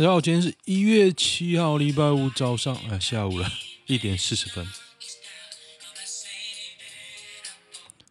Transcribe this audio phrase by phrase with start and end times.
[0.00, 3.46] 大家好，今天是一月七号，礼拜五早上，哎，下午了，
[3.84, 4.66] 一点四十分。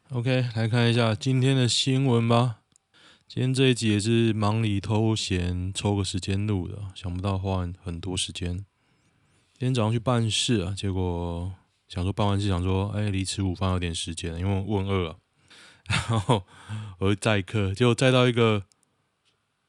[0.10, 2.60] OK，来看一下今天的新闻吧。
[3.28, 8.58] 今天这一集也是忙里偷闲，抽个时间录的，想不到花很多时间。
[9.58, 11.52] 今天早上去办事啊，结果
[11.88, 15.18] 想说办完事，想说，哎，离吃午饭有点时间，因为我很饿了。
[15.90, 16.46] 然后
[17.00, 18.66] 我就载客，结果载到一个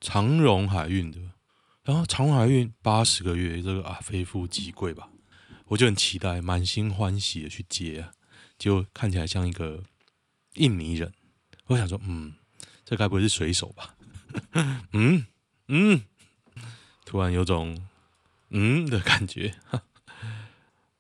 [0.03, 1.19] 长荣海运的，
[1.85, 5.09] 然后长怀孕八十个月，这个啊非富即贵吧，
[5.67, 8.13] 我就很期待，满心欢喜的去接啊，
[8.59, 9.83] 结果看起来像一个
[10.55, 11.13] 印尼人，
[11.67, 12.35] 我想说，嗯，
[12.85, 13.95] 这该不会是水手吧？
[14.93, 15.27] 嗯
[15.69, 16.03] 嗯，
[17.05, 17.87] 突然有种
[18.51, 19.55] 嗯的感觉，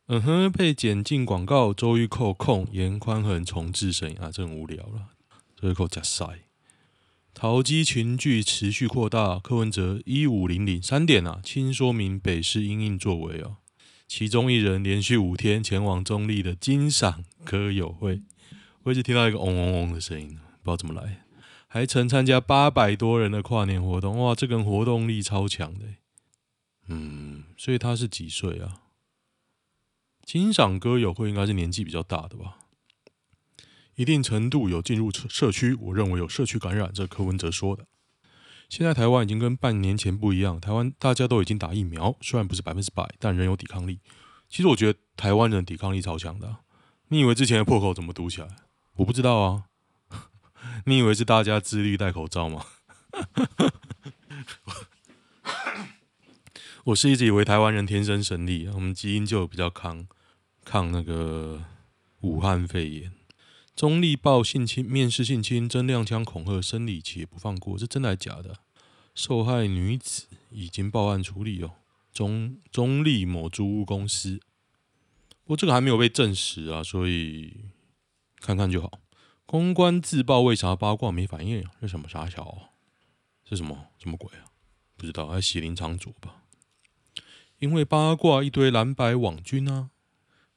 [0.06, 5.10] 嗯哼，被剪进广告，周玉蔻控严宽恒重制声音啊，这很无聊了。
[5.56, 6.26] 周玉蔻假塞，
[7.40, 9.38] 桃机群聚持续扩大。
[9.38, 13.56] 柯文哲一五零零三点啊，亲说明北市因应作为哦。
[14.06, 18.20] 其中一人连续五天前往中立的金赏歌友会，
[18.82, 21.24] 我一直听到一个嗡嗡嗡的声音，不知道怎么来。
[21.66, 25.86] 还曾参加八百多人的跨年活动，哇，这个人活动力超强的。
[26.88, 28.82] 嗯，所以他是几岁啊？
[30.26, 32.58] 金赏歌友会应该是年纪比较大的吧，
[34.00, 37.84] 一定程度有进入社区，我认为有社区感染，这柯文哲说的。
[38.66, 44.00] 现在台湾已经跟半年前不一样，台湾大家都已经打疫苗，虽然不是百分之百，但仍有抵抗力。
[44.48, 46.56] 其实我觉得台湾人抵抗力超强的。
[47.08, 48.48] 你以为之前的破口怎么堵起来？
[48.94, 49.64] 我不知道啊。
[50.86, 52.64] 你以为是大家自律戴口罩吗？
[56.84, 60.06] 我是一直以为台湾人天生神力，我们基因就比较抗。
[60.64, 61.62] 抗那个
[62.22, 63.12] 武汉肺炎，
[63.80, 68.58] 中立报性侵面试性侵真亮枪恐吓生理期也不放过，这真的还假的？
[69.14, 71.76] 受害女子已经报案处理哦，
[72.12, 74.38] 中中立某租屋公司，
[75.44, 77.70] 不过这个还没有被证实啊，所以
[78.36, 79.00] 看看就好。
[79.46, 81.66] 公关自曝为啥八卦没反应？
[81.80, 82.76] 是什么傻小、啊？
[83.42, 84.52] 这什么什么鬼啊？
[84.98, 86.42] 不知道，还写林昶佐吧？
[87.58, 89.88] 因为八卦一堆蓝白网军啊。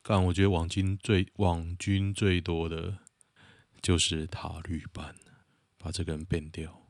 [0.06, 2.98] 但我觉得网军最网军最多的
[3.84, 5.14] 就是塔绿班，
[5.78, 6.88] 把这个人变掉。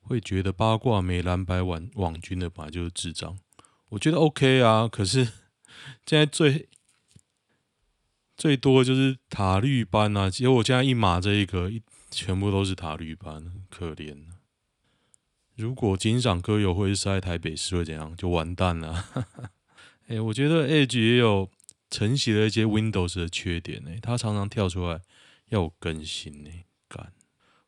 [0.00, 3.36] 会觉得八卦没蓝白网网军的本来就是智障，
[3.90, 4.88] 我觉得 OK 啊。
[4.88, 5.24] 可是
[6.06, 6.68] 现在最
[8.36, 11.70] 最多就是塔绿班啊，结果我现在一码这一个，
[12.10, 14.16] 全部都是塔绿班，可怜。
[15.56, 18.16] 如果金赏歌友会是在台北市会怎样？
[18.16, 19.04] 就完蛋了。
[20.06, 21.50] 哎、欸，我觉得 Edge 也有。
[21.90, 25.00] 承袭了一些 Windows 的缺点呢，它常常跳出来
[25.48, 26.50] 要更新呢，
[26.88, 27.12] 干，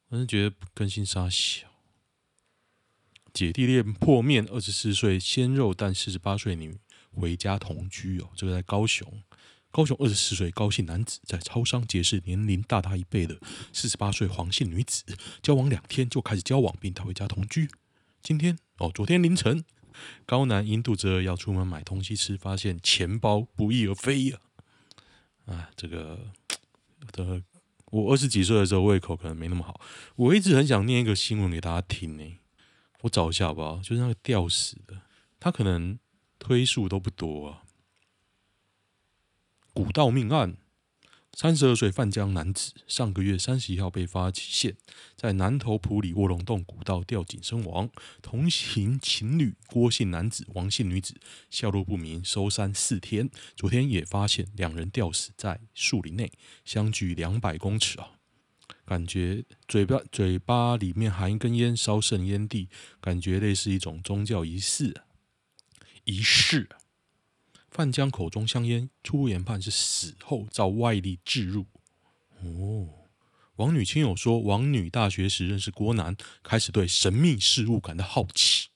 [0.08, 1.68] 我是觉得更新杀小。
[3.32, 6.78] 姐弟恋破灭，二十四岁鲜肉但四十八岁女
[7.12, 9.22] 回家同居哦，这个在高雄，
[9.70, 13.38] 高雄二十四岁高姓男子在超商结识年龄大他一倍的
[13.72, 15.04] 四十八岁黄姓女子，
[15.42, 17.70] 交往两天就开始交往并带回家同居。
[18.22, 19.64] 今天哦，昨天凌晨。
[20.24, 24.38] 高男因肚子饿要出门买东西吃，发现钱包不翼而飞呀！
[25.44, 26.32] 啊，这个，
[27.12, 27.42] 这个，
[27.90, 29.80] 我二十几岁的时候胃口可能没那么好，
[30.16, 32.38] 我一直很想念一个新闻给大家听呢。
[33.02, 33.76] 我找一下好不好？
[33.78, 35.00] 就是那个吊死的，
[35.38, 35.98] 他可能
[36.38, 37.62] 推数都不多啊。
[39.72, 40.56] 古道命案。
[41.32, 44.76] 三十二岁范江男子上个月三十一号被发现，
[45.16, 47.88] 在南投埔里卧龙洞古道吊颈身亡。
[48.20, 51.14] 同行情侣郭姓男子、王姓女子
[51.48, 56.30] 下落不明，搜山四天，昨天也发现两人吊死在树林内，
[56.64, 58.10] 相距两百公尺啊！
[58.84, 62.68] 感觉嘴巴嘴巴里面含一根烟，烧剩烟蒂，
[63.00, 65.02] 感觉类似一种宗教仪式，
[66.04, 66.68] 仪式。
[67.70, 71.66] 范江口中香烟，初步研判是死后遭外力置入。
[72.42, 72.88] 哦，
[73.56, 78.68] 王女亲友说，王女大学时认识郭男，开始对神秘事物感到好奇。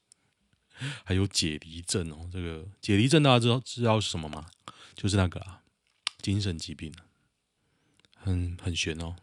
[1.05, 4.47] 还有解离症哦，这个解离症大家知道知道是什么吗？
[4.95, 5.63] 就是那个啊，
[6.21, 6.93] 精神疾病，
[8.15, 9.17] 很很悬哦。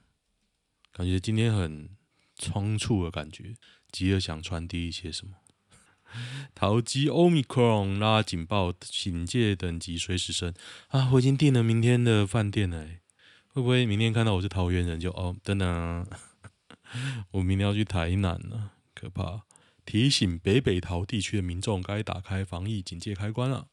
[0.92, 1.90] 感觉今天很
[2.36, 3.56] 仓促的感觉，
[3.92, 5.36] 急着想传递一些什么。
[6.54, 10.54] 桃机 Omicron 拉警报，警戒等级随时升
[10.90, 11.10] 啊！
[11.14, 12.86] 我已经订了明天的饭店了，
[13.48, 15.36] 会不会明天看到我是桃园人就哦？
[15.44, 16.08] 等等，
[17.32, 19.44] 我明天要去台南了，可怕！
[19.84, 23.68] 提醒北北桃地区的民众该打开防疫警戒开关了。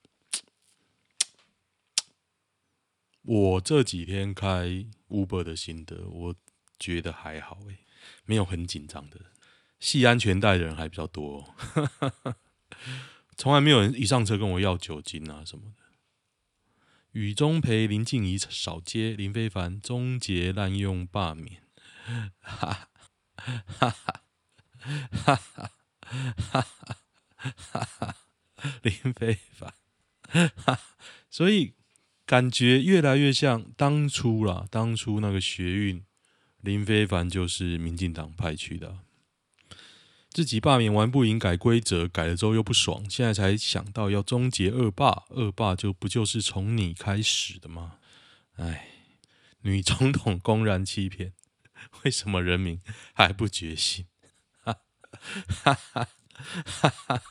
[3.23, 6.35] 我这几天开 Uber 的心得，我
[6.79, 7.81] 觉得还好诶，
[8.25, 9.21] 没有很紧张的。
[9.79, 11.55] 系安全带的人还比较多，
[13.37, 15.83] 从来没有人一上车跟我要酒精啊什么的。
[17.13, 21.63] 雨中陪林静怡扫街，林非凡终结滥用罢免。
[22.39, 22.89] 哈
[23.35, 23.95] 哈哈哈
[25.17, 25.41] 哈哈
[26.43, 26.67] 哈
[27.37, 28.17] 哈哈！
[28.83, 29.73] 林非凡，
[30.57, 30.81] 哈，
[31.31, 31.75] 所以
[32.27, 36.05] 感觉越来越像当初啦，当初那个学运，
[36.61, 38.99] 林非凡就是民进党派去的。
[40.31, 47.95] 自己罢免完不赢，改规则，改了之后又不爽，现在才想到要终结恶霸，恶霸就不就是从你开始的吗？
[48.57, 48.89] 哎，
[49.63, 51.33] 女总统公然欺骗，
[52.05, 52.79] 为什么人民
[53.15, 54.07] 还不觉醒？
[54.63, 54.77] 哈
[55.65, 56.09] 哈哈
[56.45, 57.23] 哈哈！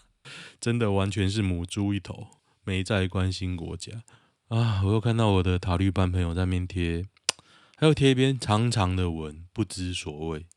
[0.60, 2.28] 真的完全是母猪一头，
[2.64, 4.04] 没在关心国家
[4.48, 4.82] 啊！
[4.84, 7.06] 我又看到我的塔绿班朋友在面贴，
[7.78, 10.48] 还有贴一篇长长的文，不知所谓，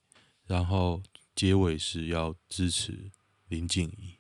[0.47, 1.03] 然后。
[1.41, 3.11] 结尾是要支持
[3.49, 4.19] 林静怡，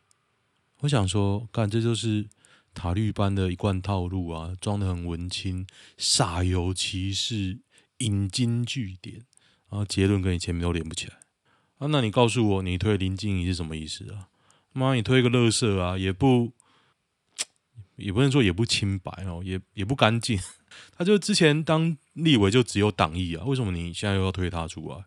[0.78, 2.26] 我想说，干这就是
[2.72, 5.67] 塔绿班的一贯套路啊，装得很文青，
[5.99, 7.58] 煞有其事，
[7.99, 9.17] 引经据典，
[9.69, 11.19] 然后结论跟你前面都连不起来
[11.76, 11.88] 啊。
[11.88, 14.31] 那你告诉我，你推林静怡是什么意思啊？
[14.72, 16.55] 妈，你推个垃圾啊，也不，
[17.96, 20.40] 也不能说也不清白哦，也也不干净。
[20.96, 25.05] 他就之前当立委就只有党意啊，为什么你现在又要推他出来？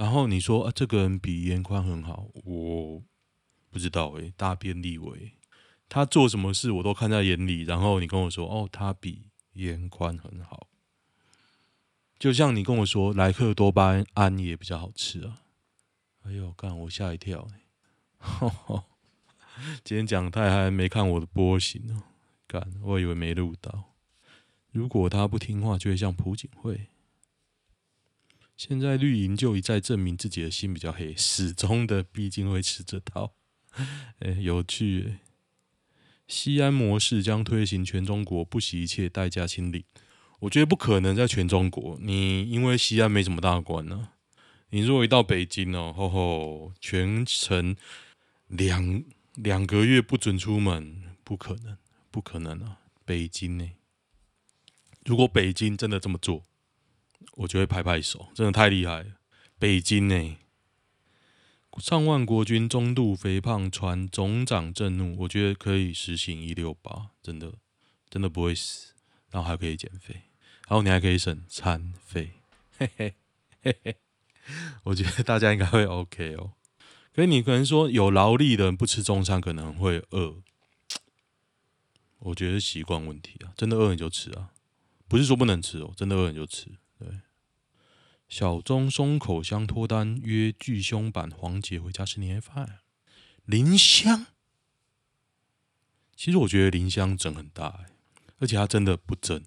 [0.00, 3.02] 然后你说啊，这个人比颜宽很好，我
[3.68, 5.32] 不知道诶，大便立委，
[5.90, 7.64] 他做什么事我都看在眼里。
[7.64, 10.68] 然后你跟我说，哦，他比颜宽很好，
[12.18, 15.42] 就像你跟我说莱克多巴胺也比较好吃啊。
[16.22, 17.46] 哎呦，干我吓一跳
[18.16, 18.84] 呵呵！
[19.84, 22.04] 今天讲太还没看我的波形哦，
[22.46, 23.92] 干我以为没录到。
[24.72, 26.86] 如果他不听话，就会像朴槿惠。
[28.62, 33.32] 现在绿营就一再证明自己的心比较黑，始终的毕竟会吃这套。
[34.20, 35.16] 哎，有趣。
[36.28, 39.86] 西安模式将推行全中国，不惜一切代价清理。
[40.40, 44.10] 我觉得不可能在全中国，你因为西安没什么大官呢、
[44.68, 47.74] 你如果一到北京哦，吼吼，全程
[48.46, 49.02] 两
[49.36, 51.78] 两个月不准出门，不可能，
[52.10, 52.80] 不可能啊！
[53.06, 53.70] 北京呢？
[55.06, 56.44] 如果北京真的这么做。
[57.32, 59.20] 我就会拍拍手，真的太厉害了！
[59.58, 60.38] 北京呢，
[61.78, 67.54] 上万国军中度肥胖传总长震怒，我觉得可以实行一六八，真的
[68.08, 68.94] 真的不会死，
[69.30, 70.14] 然后还可以减肥，
[70.68, 72.32] 然后你还可以省餐费，
[72.76, 73.14] 嘿嘿
[73.62, 73.96] 嘿嘿，
[74.84, 76.52] 我觉得大家应该会 OK 哦。
[77.12, 80.42] 可是你可能说有劳力的人不吃中餐可能会饿，
[82.18, 84.50] 我觉得习惯问题啊，真的饿你就吃啊，
[85.08, 86.70] 不是说不能吃哦，真的饿你就吃。
[87.00, 87.20] 对，
[88.28, 92.80] 小钟松口香脱单约巨胸版黄杰回家吃年夜饭。
[93.46, 94.26] 林香，
[96.14, 97.86] 其实我觉得林香整很大哎，
[98.38, 99.42] 而且她真的不正。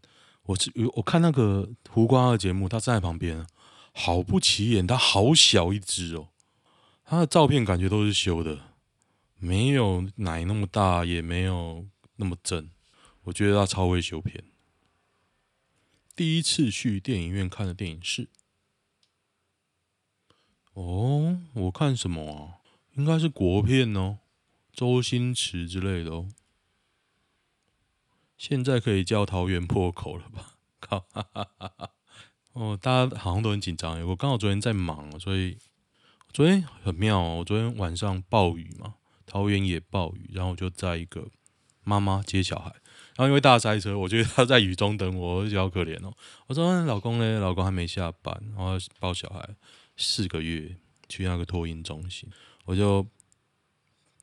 [0.45, 3.45] 我是我看那个胡瓜的节目，她站在旁边，
[3.93, 6.29] 好不起眼，她好小一只哦，
[7.05, 8.59] 她的照片感觉都是修的，
[9.37, 12.71] 没有奶那么大，也没有那么正。
[13.25, 14.43] 我觉得她超会修片。
[16.15, 18.29] 第一次去电影院看的电影是……
[20.73, 22.61] 哦，我看什么啊？
[22.95, 24.19] 应该是国片哦，
[24.71, 26.29] 周星驰之类的哦。
[28.37, 30.55] 现在可以叫桃园破口了吧？
[30.79, 30.99] 靠！
[31.11, 31.91] 哈哈哈
[32.51, 33.99] 哦，大家好像都很紧张。
[34.09, 35.57] 我刚好昨天在忙，所以
[36.31, 37.37] 昨天很妙哦。
[37.39, 41.31] 我昨天晚上暴雨嘛，桃园也暴雨，然后我就在一个
[41.83, 42.75] 妈妈接小孩。
[43.15, 46.11] 然后因为大塞车，我觉得他在雨中等我，我觉得好可怜哦。
[46.47, 47.39] 我说：“老公呢？
[47.39, 49.47] 老公还没下班，然后抱小孩
[49.95, 50.75] 四个月
[51.07, 52.27] 去那个托婴中心，
[52.65, 53.05] 我就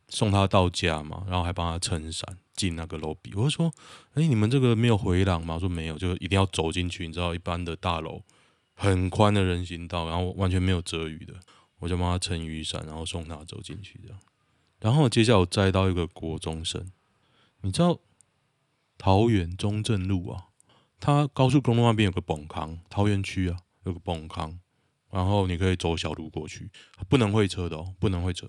[0.09, 3.31] 送他到家嘛，然后还帮他撑伞进那个 lobby。
[3.37, 3.73] 我就说
[4.15, 7.07] ：‘哎，你们这个没有回廊吗？’我说：‘没有，就一定要走进去。
[7.07, 8.21] 你知道，一般的大楼
[8.75, 11.35] 很宽的人行道，然后完全没有遮雨的，
[11.79, 14.19] 我就帮他撑雨伞，然后送他走进去这样。
[14.81, 16.91] 然后接下来我载到一个国中生，
[17.61, 17.97] 你知道。”
[19.03, 20.49] 桃园中正路啊，
[21.01, 24.61] 它高速公路那边有个崩坑，桃园区啊有个崩坑，
[25.11, 26.71] 然后你可以走小路过去，
[27.09, 28.47] 不能会车的哦，不能会车。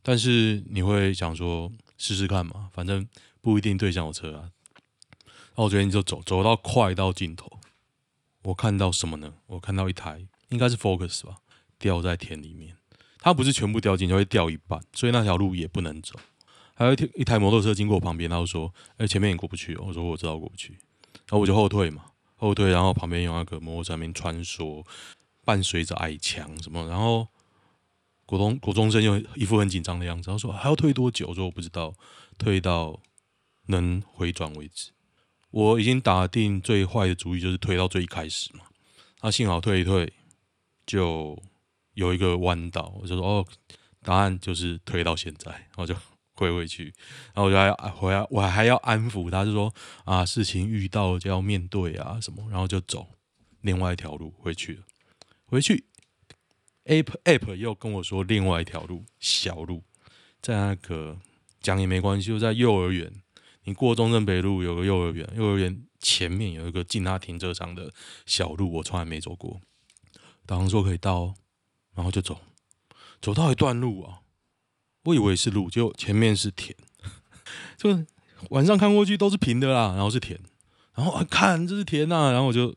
[0.00, 3.04] 但是你会想说试试看嘛，反正
[3.40, 4.52] 不一定对向有车啊。
[5.24, 7.50] 然后我昨天就走，走到快到尽头，
[8.44, 9.34] 我看到什么呢？
[9.46, 11.38] 我看到一台应该是 Focus 吧，
[11.80, 12.76] 掉在田里面。
[13.18, 16.14] 它不是全部掉进，就会掉一半，所以那条路也不能走。
[16.80, 20.72] 还有一一台摩托车经过我旁边，他就说：“哎、前面也过不去。”我说：“我知道过不去。”
[21.28, 22.06] 然后我就后退嘛，
[22.36, 24.82] 后退，然后旁边有那个摩托车上面穿梭，
[25.44, 27.28] 伴随着矮墙什么，然后
[28.24, 31.26] 国中国中生又一副很紧张的样子，他说还要退多久？
[31.28, 31.92] 我说我不知道，
[32.38, 32.98] 退到
[33.66, 34.90] 能回转为止。
[35.50, 38.60] 我已经打定最坏的主意，就是推到最一开始嘛。
[39.20, 40.10] 那幸好退一退，
[40.86, 41.38] 就
[41.92, 43.46] 有一个弯道，我就说哦，
[44.02, 45.94] 答案就是推到现在，然后就
[46.40, 46.84] 回回去，
[47.34, 49.70] 然后我就还回来，我还要安抚他，就说
[50.06, 53.06] 啊，事情遇到就要面对啊什么，然后就走
[53.60, 54.82] 另外一条路回去了。
[55.44, 55.84] 回去
[56.86, 59.82] ，App App 又跟我说另外一条路小路，
[60.40, 61.18] 在那个
[61.60, 63.12] 讲也没关系，就在幼儿园。
[63.64, 67.92] 你过中正北路有个幼儿园，幼儿园前面有一个进他停车场的
[68.24, 69.60] 小路，我从来没走过。
[70.46, 71.34] 导航说可以到，
[71.94, 72.40] 然后就走，
[73.20, 74.20] 走到一段路啊，
[75.04, 76.76] 我以为是路，就前面是田，
[77.76, 78.04] 就
[78.50, 80.38] 晚上看过去都是平的啦，然后是田，
[80.94, 82.74] 然后啊看这是田呐、然后我就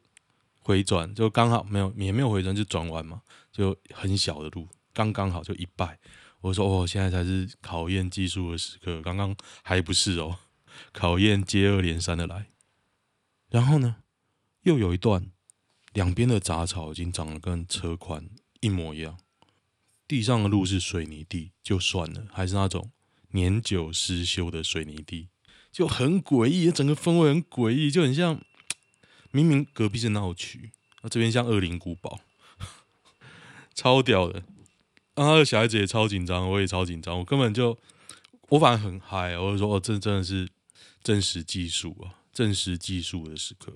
[0.61, 5.99] 回转，就刚好没有也没有回转，就转弯嘛，就很小的路，刚刚好就一拜。
[6.41, 10.37] 我说哦，现在才是考验技术的时刻，刚刚还不是哦。
[10.91, 12.47] 考验接二连三的来，
[13.49, 13.97] 然后呢，
[14.63, 15.27] 又有一段，
[15.93, 18.27] 两边的杂草已经长得跟车宽
[18.59, 19.17] 一模一样，
[20.07, 22.91] 地上的路是水泥地，就算了，还是那种
[23.31, 25.29] 年久失修的水泥地，
[25.71, 28.41] 就很诡异，整个氛围很诡异，就很像，
[29.31, 32.19] 明明隔壁是闹区，那这边像恶灵古堡，
[33.73, 34.43] 超屌的，
[35.15, 37.77] 啊，小孩子也超紧张，我也超紧张，我根本就，
[38.49, 40.49] 我反而很嗨，我就说，哦，这真的是。
[41.03, 43.73] 真实技术啊，真实技术的时刻。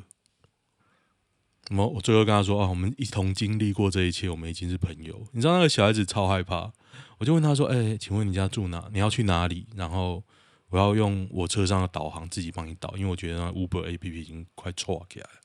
[1.69, 5.27] 那么我最后跟他说啊，我们一同经历过这一切，我们已经是朋友。
[5.33, 6.71] 你知道那个小孩子超害怕，
[7.17, 8.89] 我就问他说：“哎、请问你家住哪？
[8.93, 9.67] 你要去哪里？
[9.75, 10.23] 然后
[10.69, 15.41] 我要用我车上的导航自己帮你导，因为我觉得那 Uber APP 已经快错起来了。”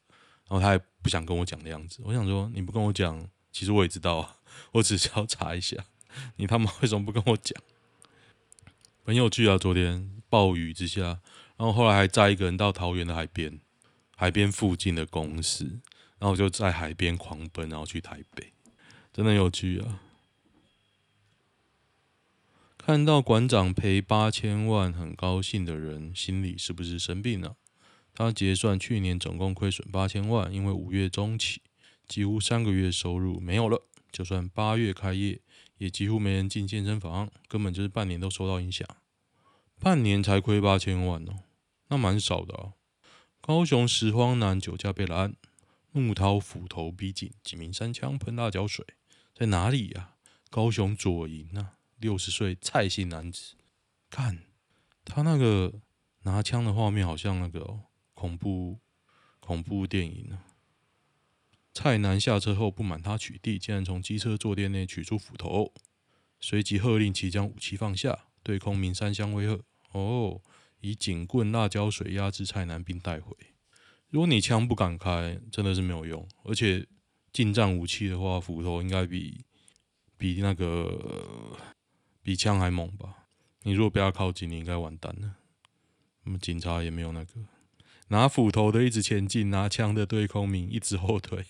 [0.49, 2.01] 然后他还不想跟我讲的样子。
[2.05, 4.37] 我想说，你不跟我讲，其实我也知道啊，
[4.73, 5.77] 我只是要查一下。
[6.37, 7.61] 你他妈为什么不跟我讲？
[9.05, 11.21] 很有趣啊，昨天暴雨之下。
[11.57, 13.61] 然后后来还载一个人到桃园的海边，
[14.17, 15.81] 海边附近的公司，
[16.23, 18.53] 然后我就在海边狂奔，然后去台北，
[19.13, 20.01] 真的有趣啊！
[22.79, 27.57] 看到馆长赔八千万，很高兴的人，心里是不是生病了？
[28.15, 31.61] 他结算去年总共亏损八千万，因为五月中起
[32.07, 35.41] 几乎三个月收入没有了，就算八月开业，
[35.79, 38.89] 也几乎没人进健身房，根本就是半年都受到影响。
[39.81, 41.41] 半年才亏八千万哦，
[41.89, 42.75] 那蛮少的啊。
[43.41, 45.35] 高雄拾荒男酒驾被拦，
[45.93, 48.85] 怒掏斧头逼近，几名三枪喷辣椒水，
[49.35, 50.15] 在哪里呀？
[50.51, 53.55] 高雄左营啊，六十岁蔡姓男子，
[54.11, 54.45] 看
[55.05, 55.81] 他那个
[56.25, 58.79] 拿枪的画面，好像那个、哦、恐怖
[59.41, 60.45] 恐怖电影呢。
[61.73, 65.73] 蔡男下车后不满他取缔，竟然从机车坐垫内取出斧头，
[66.39, 69.59] 随即喝令其将武器放下，对空鸣三枪威吓。
[69.93, 70.43] 哦，
[70.81, 73.35] 以警棍、辣椒水压制蔡男并带回。
[74.13, 76.29] 如果你枪不敢开，真的是没有用。
[76.45, 76.87] 而且
[77.33, 79.43] 近战武器的话，斧头应该比
[80.19, 81.57] 比那个
[82.23, 83.25] 比枪还猛吧？
[83.63, 85.37] 你如果不要靠近，你应该完蛋了。
[86.25, 87.41] 那么警察也没有那个
[88.09, 91.47] 拿斧头的一直前进，拿枪的对空鸣一直后退。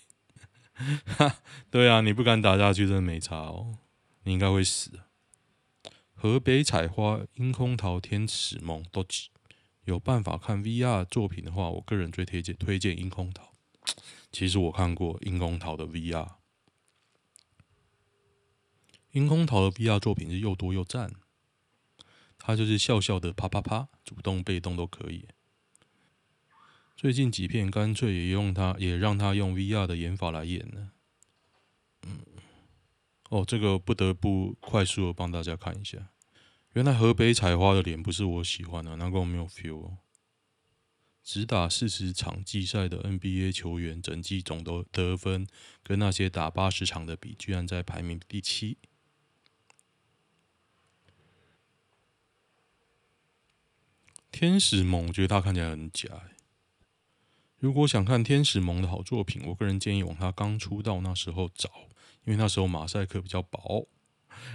[1.05, 3.79] 哈， 对啊，你不敢打下去，真的没差哦，
[4.23, 5.01] 你应该会死。
[6.13, 9.03] 河北采花、樱空桃、天使梦都
[9.85, 13.53] 有办法看 VR 作品的话，我个人最推荐推荐樱空桃。
[14.31, 16.35] 其实我看过樱空桃的 VR，
[19.11, 21.13] 樱空桃的 VR 作品是又多又赞，
[22.37, 25.27] 他就是笑笑的啪啪啪，主动被动都可以。
[26.95, 30.91] 最近几片干脆也用他，也让他用 VR 的演法来演呢。
[32.03, 32.21] 嗯，
[33.29, 36.12] 哦，这个不得不快速的帮大家看一下。
[36.73, 39.97] 原来河北采花的脸不是我喜欢的，难怪我没有 feel。
[41.23, 45.47] 只打四十场季赛的 NBA 球员，整季总得得分
[45.81, 48.77] 跟那些打八十场的比，居然在排名第七。
[54.31, 56.23] 天使梦，我觉得他看起来很假。
[57.59, 61.69] 如果想看天使梦的好作品，我个人建议往他刚出道那时候找，
[62.25, 63.87] 因为那时候马赛克比较薄。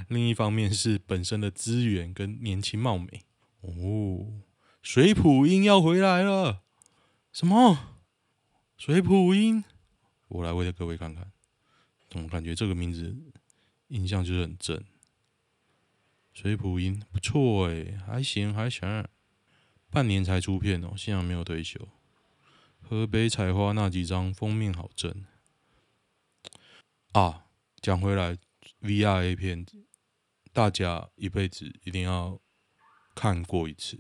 [0.09, 3.25] 另一方面是本身的资源跟年轻貌美
[3.61, 4.42] 哦，
[4.83, 6.62] 水普音要回来了，
[7.33, 7.97] 什么？
[8.76, 9.64] 水普音？
[10.28, 11.33] 我来为各位看看，
[12.09, 13.16] 怎么感觉这个名字
[13.88, 14.83] 印象就是很正？
[16.33, 19.04] 水普音不错诶，还行还行，
[19.90, 21.88] 半年才出片哦，现在没有退休。
[22.80, 25.25] 河北采花那几张封面好正
[27.12, 27.47] 啊！
[27.80, 28.38] 讲回来。
[28.81, 29.67] V R A 片，
[30.53, 32.41] 大家一辈子一定要
[33.15, 33.99] 看过一次。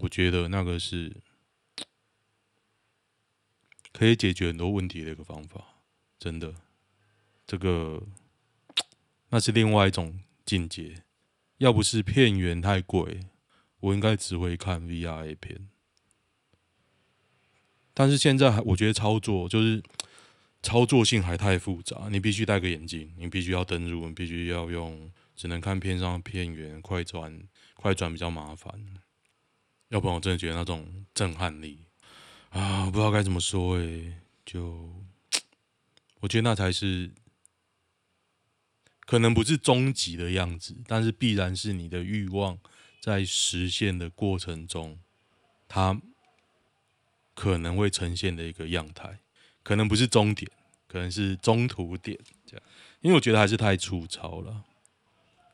[0.00, 1.22] 我觉得那个是
[3.92, 5.82] 可以解决很多问题的一个方法，
[6.18, 6.54] 真的。
[7.46, 8.06] 这个
[9.30, 11.02] 那是另外一种境界。
[11.56, 13.20] 要不是片源太贵，
[13.80, 15.68] 我应该只会看 V R A 片。
[17.92, 19.82] 但是现在我觉得操作就是
[20.62, 27.40] 操作性还太复杂，你必须戴个眼镜，你必须要登入，你必须要用只能看片上片源，快转
[27.74, 28.72] 快转比较麻烦。
[29.88, 31.84] 要不然我真的觉得那种震撼力
[32.50, 34.92] 啊，不知道该怎么说诶、就
[36.20, 37.10] 我觉得那才是
[39.06, 42.58] 可能不是终极的样子，但是必然是你的欲望
[43.00, 44.98] 在实现的过程中，
[45.66, 46.00] 它。
[47.34, 49.20] 可能会呈现的一个样态，
[49.68, 50.50] 可能不是终点，
[50.86, 52.66] 可能是中途点，这样，
[53.02, 54.64] 因为我觉得还是太粗糙了。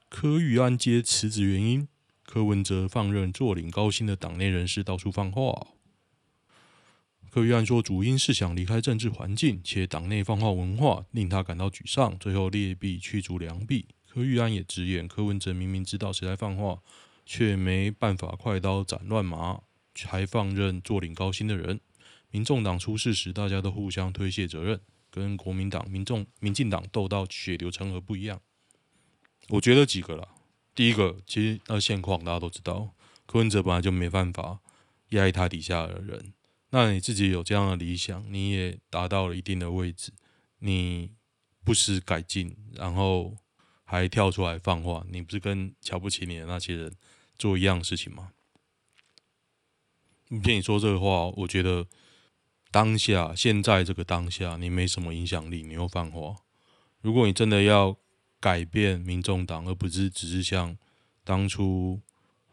[0.08, 1.88] 柯玉安接辞职原因，
[2.22, 5.66] 柯文哲放任坐领高薪的党内人士到处放话。
[7.28, 13.88] 柯玉安说，主因是想离开政治环境，且党内放话文化令他感到沮丧，最后劣币驱逐良币。
[14.08, 16.78] 柯玉安也直言，柯文哲明明知道谁在放话，
[17.26, 19.62] 却没办法快刀斩乱麻。
[20.04, 21.80] 还放任坐领高薪的人，
[22.34, 28.40] 民众党出事时，大家都互相推卸责任，跟国民党、民众、民进党斗到血流成河不一样。
[29.50, 30.26] 我觉得几个啦，
[30.74, 32.92] 第一个，其实那现况大家都知道，
[33.26, 34.58] 柯文哲本来就没办法
[35.10, 36.34] 压抑他底下的人，
[36.70, 40.12] 那你自己有这样的理想，你也达到了一定的位置，
[40.58, 41.12] 你
[41.62, 43.36] 不思改进，然后
[43.84, 46.92] 还跳出来放话，你不是跟瞧不起你的那些人
[47.38, 48.32] 做一样的事情吗？
[50.42, 51.86] 听你说这个话，我觉得
[52.74, 56.34] 当下现在这个当下，你没什么影响力，你又放话。
[57.02, 57.96] 如果你真的要
[58.40, 60.76] 改变民众党，而不是只是像
[61.22, 62.00] 当初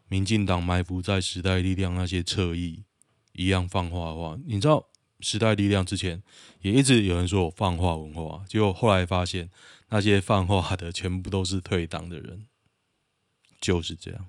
[0.08, 2.84] 民进党埋伏在时代力量那些侧翼
[3.34, 4.88] 一样放话的话，你知道
[5.22, 6.22] 时代力量之前
[6.62, 9.50] 也一直有人说我放话文化，结果后来发现
[9.90, 12.46] 那些放话的全部都是退党的人，
[13.60, 14.28] 就是这样。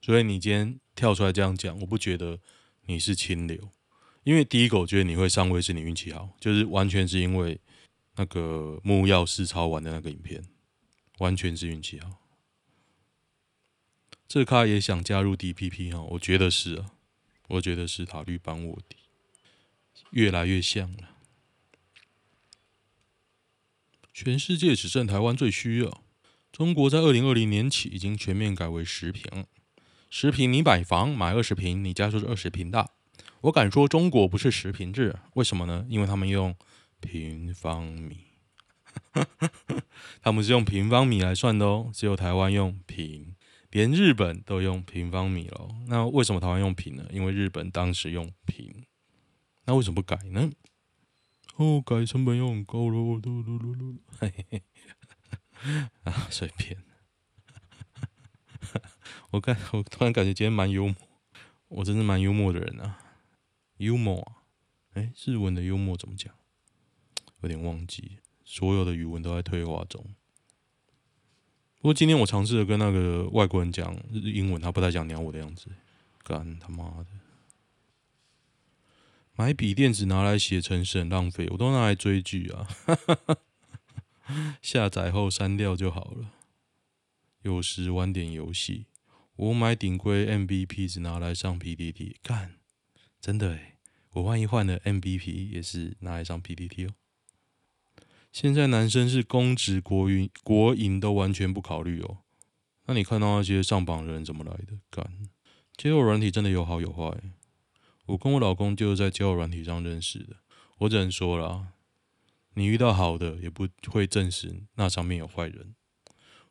[0.00, 2.40] 所以你今天跳出来这样讲，我不觉得。
[2.86, 3.70] 你是清流，
[4.24, 7.60] 因为第一个我觉得你会上位是你运气好，就是完全是因为
[8.16, 10.44] 那个木曜四超玩的那个影片，
[11.18, 12.10] 完全是运气好。
[14.28, 16.86] 这咖也想加入 DPP 哈，我觉得是啊，
[17.48, 18.96] 我觉得是塔绿班卧底，
[20.10, 21.10] 越来越像了。
[24.14, 26.02] 全世界只剩台湾最需要。
[26.52, 29.46] 中国在二零二零年起已经全面改为十坪。
[30.10, 32.90] 十平你买房买二十平，你家就是二十平大。
[33.42, 35.84] 我敢说中国不是十平制，为什么呢？
[35.88, 36.54] 因为他们用
[37.00, 38.26] 平方米，
[40.22, 41.90] 他们是用平方米来算的哦。
[41.92, 43.34] 只有台湾用平，
[43.70, 45.68] 连日本都用平方米了。
[45.88, 47.04] 那为什么台湾用平呢？
[47.10, 48.86] 因为日本当时用平。
[49.64, 50.50] 那为什么不改呢？
[51.56, 53.20] 哦，改成本又很高了。
[54.20, 54.62] 嘿嘿嘿，
[56.04, 56.76] 啊，随便。
[59.32, 60.94] 我感我突然感觉今天蛮幽默，
[61.68, 62.98] 我真是蛮幽默的人啊，
[63.82, 64.42] 幽默啊，
[64.94, 66.32] 哎，日文的幽默怎么讲？
[67.40, 70.14] 有点忘记，所有的语文都在退化中。
[71.76, 75.66] 不过今天我尝试着跟那个外国人讲英文，他不太想鸟我的样子，
[76.22, 77.06] 干他妈的！
[79.34, 82.68] 买笔电子拿来写程式很浪费，我都拿来追剧啊，
[84.62, 86.30] 下载后删掉就好了。
[87.42, 88.86] 有时玩点游戏。
[89.34, 92.60] 我买顶规 MVP 只拿来上 PTT 干，
[93.18, 93.71] 真的诶，
[94.12, 96.90] 我万一换了 MVP 也是拿来上 PPT 哦。
[98.32, 102.18] 现在男生是公职国营国营都完全不考虑哦。
[102.86, 104.78] 那你看到那些上榜的人怎么来的？
[104.90, 105.28] 干，
[105.76, 107.16] 交友软体真的有好有坏。
[108.06, 110.36] 我跟我老公就是在交友软体上认识的。
[110.78, 111.68] 我只能说啦，
[112.54, 115.74] 你遇到好的也不会证实那上面有坏人。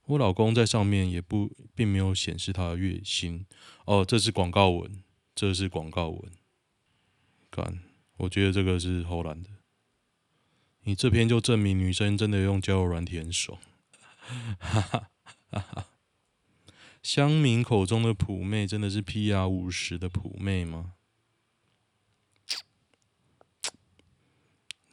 [0.06, 3.46] 我老公在上面也不，并没有显示他的月薪
[3.86, 5.04] 哦，这是广告文，
[5.36, 6.32] 这是广告文。
[7.52, 7.84] 干，
[8.18, 9.50] 我觉得这个是唬烂的。
[10.84, 13.60] 你这篇就证明女生真的用交友软体很爽。
[14.58, 15.12] 哈哈
[15.50, 15.88] 哈哈。
[17.04, 20.94] 乡民口中的普妹真的是 PR 五十的普妹吗？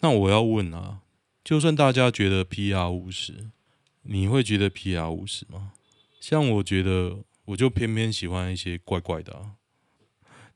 [0.01, 1.03] 那我要问啊，
[1.45, 3.51] 就算大家觉得 PR 五十。
[4.03, 5.75] 你会觉得 PR 五十吗？
[6.19, 9.57] 像我觉得，我就偏偏喜欢一些怪怪的啊。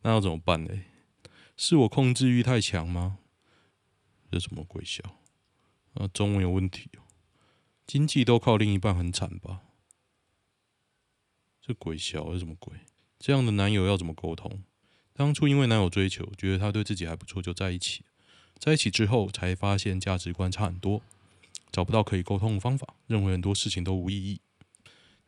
[0.03, 0.71] 那要怎么办呢？
[1.65, 3.19] 是我控制欲太强吗？
[4.29, 5.01] 这什么鬼笑？
[5.95, 7.07] 啊，中文有问题哦。
[7.87, 9.61] 经济都靠另一半很惨吧？
[11.61, 12.81] 这鬼笑是什么鬼？
[13.17, 14.65] 这样的男友要怎么沟通？
[15.13, 18.05] 当初因为男友追求，觉得他对自己还不错，就在一起。
[18.59, 21.01] 在一起之后，才发现价值观差很多，
[21.71, 24.41] 找不到可以沟通的方法，认为很多事情都无意义。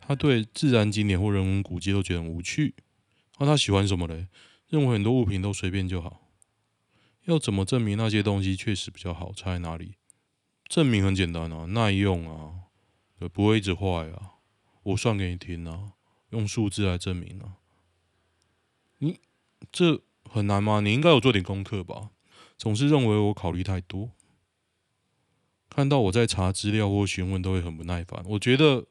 [0.01, 2.75] 他对自然景点或人文古迹都觉得很无趣。
[3.39, 4.27] 那他喜欢什么嘞？
[4.67, 6.23] 认为很多物品都随便就好。
[7.25, 9.33] 要怎么证明那些东西确实比较好？
[9.33, 9.97] 差在哪里？
[10.69, 12.71] 证明很简单啊，耐用啊，
[13.19, 14.33] 对不会一直坏啊。
[14.83, 15.93] 我算给你听啊，
[16.31, 17.57] 用数字来证明啊。
[18.99, 19.21] 你
[19.73, 20.81] 这很难吗？
[20.81, 22.11] 你应该有做点功课吧？
[22.57, 24.11] 总是认为我考虑太多，
[25.69, 28.23] 看到我在查资料或询问都会很不耐烦。
[28.27, 28.87] 我觉得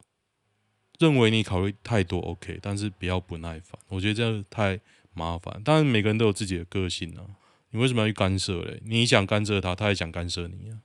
[1.00, 3.80] 认为你考虑太多 OK，但是不要不耐烦。
[3.88, 4.80] 我觉得这样太
[5.14, 5.62] 麻烦。
[5.64, 7.26] 当然每个人都有自己的个性啊，
[7.74, 8.80] 你为什么要去干涉嘞？
[8.86, 10.82] 你想干涉他，他也想干涉你啊。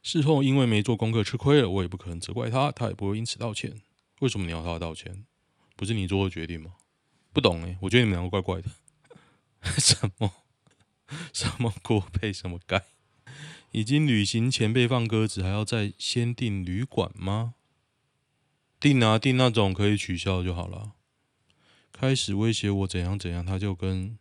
[0.00, 3.82] 事后因为没做功课吃亏了，我也不可能责怪他，他也不会因此道歉。
[4.20, 5.26] 为什么你要他道歉？
[5.74, 6.74] 不是你做的决定吗？
[7.32, 8.70] 不懂哎、我觉得你们两个怪怪的。
[9.78, 10.32] 什么？
[11.32, 12.84] 什么锅配什么盖？
[13.72, 17.54] 已经旅行前被放鸽子，还要再先订旅馆吗？
[18.78, 20.92] 订啊，订那种可以取消就好了。
[21.92, 24.16] 开始威胁我怎样怎样，他就跟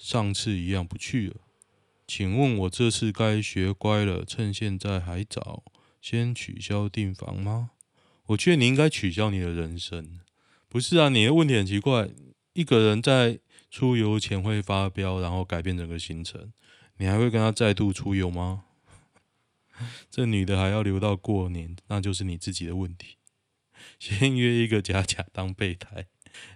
[0.00, 1.36] 上次一样不去了。
[2.06, 5.62] 请问我这次该学乖了，趁现在还早，
[6.00, 7.72] 先取消订房吗？
[8.28, 10.18] 我觉得你应该取消你的人生。
[10.68, 12.08] 不是啊，你的问题很奇怪。
[12.54, 13.38] 一个人在
[13.70, 16.52] 出游前会发飙，然后改变整个行程，
[16.96, 18.64] 你还会跟他再度出游吗？
[20.10, 23.18] 这女的还要留到过年，那就是你自己的问题。
[23.98, 26.06] 先约一个假假当备胎，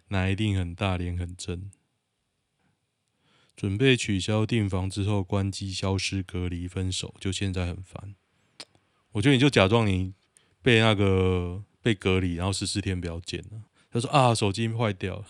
[0.08, 1.70] 那一定很大脸很真。
[3.56, 8.14] 准备取消订房之后，关机、消失、隔离、分手，就现在很烦。
[9.12, 10.12] 我觉得你就假装你
[10.60, 13.62] 被那个被隔离，然后十四天不要见了。
[13.92, 15.24] 他说啊，手机坏掉了。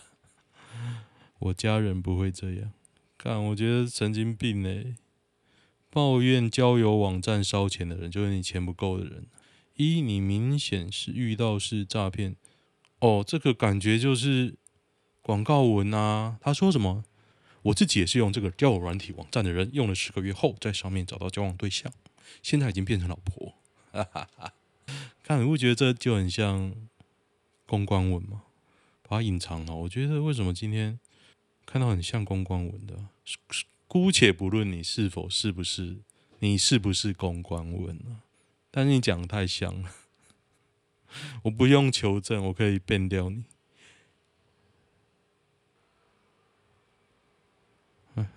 [1.39, 2.71] 我家人不会这样，
[3.17, 4.95] 看我觉得神经病嘞。
[5.91, 9.27] 抱怨交友网站烧钱的人，就是你钱不够的人。
[9.75, 12.35] 一，你明显是遇到是诈骗。
[12.99, 14.55] 哦，这个感觉就是
[15.21, 16.37] 广告文啊。
[16.41, 17.05] 他说什么？
[17.65, 21.91] 我自己也是用这个交友软体网站的人，用了十个月后，在上面找到交往对象，
[22.43, 23.55] 现在已经变成老婆。
[23.91, 24.53] 哈哈哈，
[25.23, 26.75] 看你不觉得这就很像
[27.65, 28.43] 公关文吗？
[29.01, 29.75] 把它隐藏了。
[29.75, 30.99] 我觉得为什么今天
[31.65, 32.99] 看到很像公关文的？
[33.87, 35.97] 姑且不论你是否是不是，
[36.39, 38.21] 你是不是公关文啊？
[38.69, 39.89] 但是你讲的太像了，
[41.43, 43.45] 我不用求证，我可以变掉你。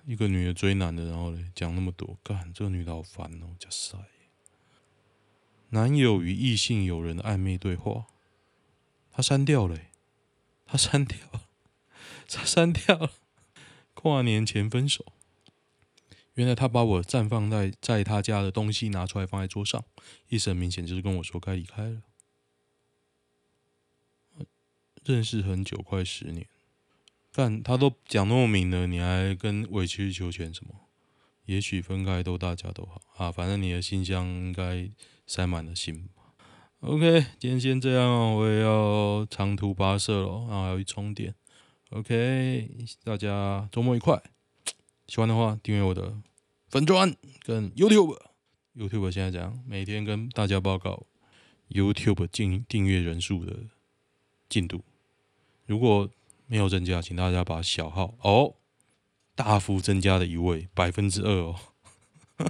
[0.07, 3.99] 一个女的追男的，然后嘞讲那么多，干这个女的好烦哦，加塞。
[5.71, 8.07] 男友与异性友人的暧昧对话，
[9.11, 9.79] 他删掉了，
[10.65, 11.43] 他删掉了，
[12.27, 13.13] 他删掉了。
[13.95, 15.05] 跨年前分手，
[16.35, 19.85] 原来他把我暂放在在他家的东西拿出来放在桌上，
[20.29, 22.03] 意思很明显就是跟我说该离开了。
[25.05, 26.47] 认识很久，快十年。
[27.39, 30.75] 但他都讲那么明了，你还跟委曲求全什么？
[31.45, 34.91] 也许分开都大家都好啊，反正你的信箱应该
[35.25, 36.35] 塞满了信吧。
[36.81, 41.33] OK，今天先这样，我也要长途跋涉了，然后还要去充电。
[41.91, 42.71] OK，
[43.05, 44.21] 大家周末愉快。
[45.07, 46.21] 喜欢的话，订阅我的
[46.67, 48.19] 粉专跟 YouTube。
[48.75, 49.63] YouTube 现在怎样？
[49.65, 51.07] 每天跟大家报告
[51.69, 53.59] YouTube 订订阅人数的
[54.49, 54.83] 进度。
[55.67, 56.11] 如果
[56.49, 58.57] 没有增加，请大家把小号哦
[59.37, 61.55] 大幅增加的一位百分之二哦。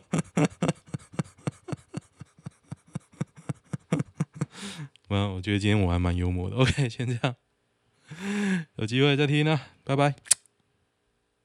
[5.08, 6.56] 完，我觉得今天我还蛮幽默的。
[6.56, 7.34] OK，先这样，
[8.76, 10.14] 有机会再听啊，拜拜。